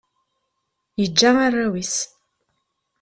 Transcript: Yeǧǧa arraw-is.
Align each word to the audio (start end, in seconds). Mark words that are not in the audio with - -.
Yeǧǧa 1.01 1.29
arraw-is. 1.45 1.95